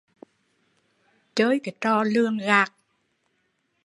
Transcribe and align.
Chơi 1.35 1.59
cái 1.63 1.75
trò 1.81 2.03
lường 2.03 2.37
gạt 2.37 2.71